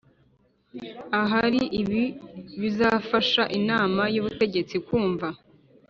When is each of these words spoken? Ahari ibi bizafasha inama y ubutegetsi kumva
Ahari 1.21 1.61
ibi 1.81 2.03
bizafasha 2.61 3.43
inama 3.59 4.01
y 4.13 4.17
ubutegetsi 4.21 4.75
kumva 4.85 5.27